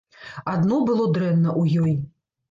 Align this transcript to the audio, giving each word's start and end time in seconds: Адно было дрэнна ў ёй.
Адно 0.53 0.79
было 0.87 1.05
дрэнна 1.17 1.49
ў 1.59 1.63
ёй. 1.83 1.93